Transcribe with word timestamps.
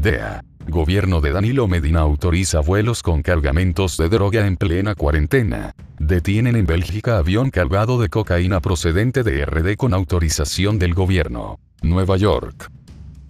DEA. 0.00 0.44
Gobierno 0.68 1.20
de 1.20 1.32
Danilo 1.32 1.66
Medina 1.66 2.00
autoriza 2.00 2.60
vuelos 2.60 3.02
con 3.02 3.22
cargamentos 3.22 3.96
de 3.96 4.08
droga 4.08 4.46
en 4.46 4.56
plena 4.56 4.94
cuarentena. 4.94 5.72
Detienen 5.98 6.56
en 6.56 6.66
Bélgica 6.66 7.18
avión 7.18 7.50
cargado 7.50 8.00
de 8.00 8.08
cocaína 8.08 8.60
procedente 8.60 9.22
de 9.22 9.44
RD 9.44 9.76
con 9.76 9.94
autorización 9.94 10.78
del 10.78 10.94
gobierno. 10.94 11.58
Nueva 11.82 12.16
York. 12.16 12.70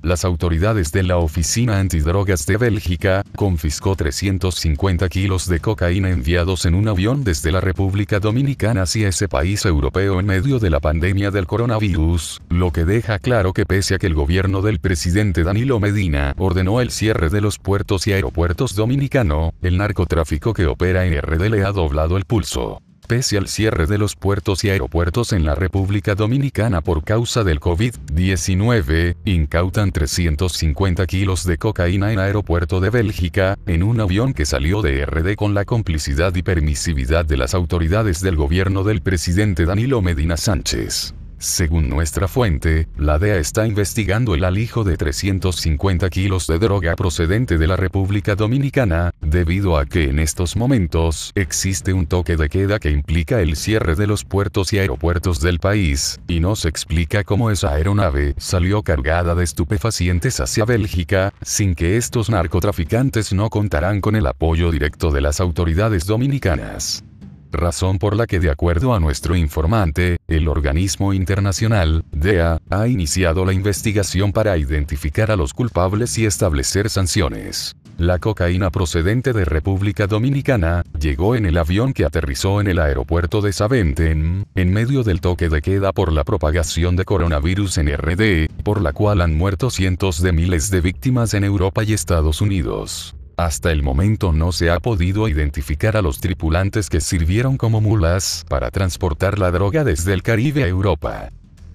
Las 0.09 0.25
autoridades 0.25 0.90
de 0.90 1.02
la 1.02 1.18
Oficina 1.18 1.79
Antidrogas 1.80 2.46
de 2.46 2.57
Bélgica 2.57 3.25
confiscó 3.36 3.95
350 3.95 5.07
kilos 5.11 5.46
de 5.46 5.61
cocaína 5.61 6.08
enviados 6.08 6.64
en 6.64 6.75
un 6.75 6.88
avión 6.88 7.25
desde 7.25 7.52
la 7.52 7.61
República 7.61 8.18
Dominicana 8.18 8.84
hacia 8.84 9.08
ese 9.08 9.29
país 9.29 9.66
europeo 9.66 10.18
en 10.18 10.25
medio 10.25 10.58
de 10.61 10.71
la 10.71 10.80
pandemia 10.80 11.30
del 11.30 11.46
coronavirus, 11.46 12.40
lo 12.48 12.72
que 12.72 12.86
deja 12.86 13.18
claro 13.18 13.52
que 13.52 13.66
pese 13.66 13.96
a 13.96 13.98
que 13.98 14.07
el 14.07 14.14
gobierno 14.14 14.62
del 14.62 14.79
presidente 14.79 15.44
Danilo 15.44 15.79
Medina 15.79 16.32
ordenó 16.39 16.81
el 16.81 16.90
cierre 16.90 17.29
de 17.29 17.43
los 17.43 17.59
puertos 17.59 18.06
y 18.06 18.14
aeropuertos 18.14 18.75
dominicano, 18.75 19.53
el 19.61 19.76
narcotráfico 19.76 20.54
que 20.54 20.64
opera 20.64 21.04
en 21.04 21.20
RD 21.20 21.50
le 21.50 21.64
ha 21.64 21.72
doblado 21.72 22.17
el 22.17 22.25
pulso. 22.25 22.81
Pese 23.08 23.39
al 23.39 23.48
cierre 23.48 23.86
de 23.86 23.96
los 23.96 24.17
puertos 24.17 24.64
y 24.64 24.68
aeropuertos 24.68 25.32
en 25.32 25.46
la 25.46 25.54
República 25.54 26.14
Dominicana 26.14 26.82
por 26.82 27.04
causa 27.04 27.43
del 27.43 27.58
COVID-19, 27.58 29.17
incautan 29.25 29.93
350 29.93 31.07
kilos 31.07 31.44
de 31.44 31.57
cocaína 31.57 32.12
en 32.12 32.19
aeropuerto 32.19 32.81
de 32.81 32.91
Bélgica, 32.91 33.56
en 33.64 33.83
un 33.83 34.00
avión 34.00 34.34
que 34.34 34.44
salió 34.44 34.83
de 34.83 35.06
RD 35.06 35.36
con 35.36 35.55
la 35.55 35.64
complicidad 35.64 36.34
y 36.34 36.42
permisividad 36.42 37.25
de 37.25 37.39
las 37.39 37.55
autoridades 37.55 38.20
del 38.20 38.36
gobierno 38.36 38.84
del 38.84 39.00
presidente 39.00 39.64
Danilo 39.64 40.03
Medina 40.03 40.36
Sánchez. 40.36 41.14
Según 41.38 41.88
nuestra 41.88 42.27
fuente, 42.27 42.88
la 42.97 43.19
DEA 43.19 43.36
está 43.36 43.64
investigando 43.64 44.34
el 44.34 44.42
alijo 44.42 44.83
de 44.83 44.97
350 44.97 46.11
kilos 46.11 46.48
de 46.48 46.58
droga 46.58 46.97
procedente 46.97 47.58
de 47.58 47.67
la 47.69 47.77
República 47.77 48.34
Dominicana, 48.34 49.12
debido 49.20 49.78
a 49.78 49.86
que 49.86 50.11
en 50.11 50.19
estos 50.19 50.56
momentos 50.56 51.30
existe 51.36 51.92
un 51.92 52.06
toque 52.06 52.36
de 52.36 52.48
queda 52.48 52.80
que 52.80 52.91
implica 52.91 53.41
el 53.41 53.55
cierre 53.55 53.95
de 53.95 54.08
los 54.08 54.25
puertos 54.25 54.72
y 54.72 54.78
aeropuertos 54.78 55.41
del 55.41 55.61
país, 55.61 56.19
y 56.27 56.41
no 56.41 56.56
se 56.56 56.69
explica 56.69 57.22
cómo 57.22 57.52
esa 57.52 57.73
aeronave 57.73 58.34
salió 58.36 58.83
cargada 58.83 59.36
de 59.36 59.45
estupefacientes 59.45 60.41
hacia 60.41 60.64
Bélgica, 60.64 61.33
sin 61.42 61.77
que 61.77 61.97
estos 61.97 62.30
narcotraficantes 62.30 63.33
no 63.33 63.48
contarán 63.48 64.00
con 64.00 64.17
el 64.17 64.27
apoyo 64.27 64.73
directo 64.73 65.12
de 65.12 65.20
las 65.20 65.39
autoridades 65.41 66.05
dominicanas 66.05 67.05
razón 67.51 67.99
por 67.99 68.17
la 68.17 68.27
que 68.27 68.41
de 68.41 68.51
acuerdo 68.51 68.95
a 68.95 69.01
nuestro 69.01 69.37
informante, 69.37 70.19
el 70.29 70.49
organismo 70.49 71.13
internacional, 71.13 72.05
DEA, 72.13 72.59
ha 72.71 72.89
iniciado 72.89 73.45
la 73.45 73.53
investigación 73.53 74.33
para 74.33 74.57
identificar 74.57 75.31
a 75.31 75.37
los 75.37 75.55
culpables 75.55 76.17
y 76.19 76.27
establecer 76.27 76.91
sanciones. 76.91 77.75
La 77.99 78.21
cocaína 78.21 78.71
procedente 78.71 79.33
de 79.33 79.45
República 79.45 80.07
Dominicana 80.07 80.85
llegó 81.01 81.35
en 81.35 81.47
el 81.47 81.59
avión 81.59 81.93
que 81.93 82.05
aterrizó 82.05 82.61
en 82.61 82.69
el 82.69 82.79
aeropuerto 82.79 83.41
de 83.41 83.53
Saventem, 83.53 84.45
en 84.55 84.73
medio 84.73 85.03
del 85.03 85.21
toque 85.21 85.49
de 85.49 85.61
queda 85.61 85.93
por 85.93 86.13
la 86.13 86.23
propagación 86.23 86.95
de 86.95 87.05
coronavirus 87.05 87.79
en 87.79 87.89
RD, 87.89 88.63
por 88.63 88.83
la 88.83 88.93
cual 88.93 89.21
han 89.21 89.37
muerto 89.37 89.71
cientos 89.71 90.23
de 90.23 90.31
miles 90.31 90.71
de 90.71 90.81
víctimas 90.81 91.35
en 91.35 91.43
Europa 91.43 91.83
y 91.83 91.93
Estados 91.93 92.41
Unidos. 92.41 93.17
Hasta 93.39 93.70
el 93.70 93.84
momento 93.84 94.33
no 94.33 94.50
se 94.50 94.69
ha 94.69 94.81
podido 94.81 95.28
identificar 95.28 95.97
a 95.97 96.03
los 96.03 96.19
tripulantes 96.19 96.91
que 96.91 97.00
sirvieron 97.00 97.56
como 97.56 97.80
mulas 97.80 98.45
para 98.48 98.72
transportar 98.72 99.39
la 99.39 99.53
droga 99.53 99.84
desde 99.84 100.12
el 100.12 100.25
Caribe 100.25 100.64
a 100.64 100.67
Europa. 100.67 101.28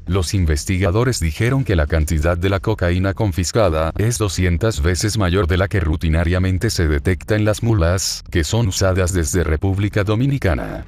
Los 0.05 0.33
investigadores 0.33 1.21
dijeron 1.21 1.63
que 1.63 1.77
la 1.77 1.87
cantidad 1.87 2.37
de 2.37 2.49
la 2.49 2.59
cocaína 2.59 3.13
confiscada 3.13 3.93
es 3.97 4.17
200 4.17 4.81
veces 4.81 5.17
mayor 5.17 5.47
de 5.47 5.55
la 5.55 5.69
que 5.69 5.79
rutinariamente 5.79 6.69
se 6.69 6.89
detecta 6.89 7.37
en 7.37 7.45
las 7.45 7.63
mulas, 7.63 8.25
que 8.29 8.43
son 8.43 8.67
usadas 8.67 9.13
desde 9.13 9.45
República 9.45 10.03
Dominicana. 10.03 10.83